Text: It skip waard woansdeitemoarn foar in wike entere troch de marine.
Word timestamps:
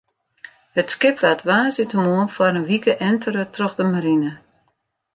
It 0.79 0.87
skip 0.93 1.17
waard 1.23 1.41
woansdeitemoarn 1.49 2.29
foar 2.35 2.53
in 2.59 2.67
wike 2.69 2.93
entere 3.09 3.43
troch 3.55 3.75
de 3.79 3.85
marine. 3.93 4.31